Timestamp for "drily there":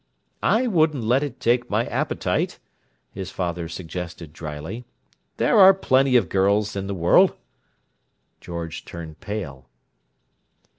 4.33-5.59